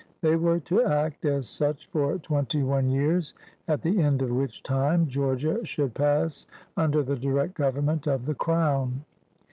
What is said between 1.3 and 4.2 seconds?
such for twenty one years, at the